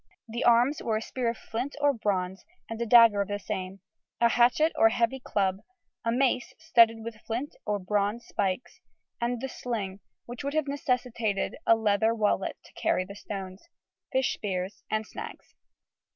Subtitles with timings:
[0.27, 3.81] The arms were a spear of flint or bronze and a dagger of the same,
[4.19, 5.59] a hatchet or heavy club,
[6.03, 8.79] a mace studded with flint or bronze spikes,
[9.21, 13.69] and the sling, which would have necessitated a leather wallet to carry the stones;
[14.11, 15.53] fish spears and snags.